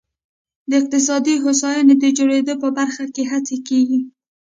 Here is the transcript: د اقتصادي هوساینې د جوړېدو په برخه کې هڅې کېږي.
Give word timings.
د 0.69 0.71
اقتصادي 0.81 1.35
هوساینې 1.43 1.95
د 1.99 2.05
جوړېدو 2.17 2.53
په 2.63 2.69
برخه 2.77 3.03
کې 3.13 3.23
هڅې 3.31 3.57
کېږي. 3.67 3.99